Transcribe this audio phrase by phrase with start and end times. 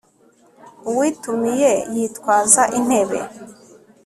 [0.89, 3.19] uwitumiye yitwaza intebe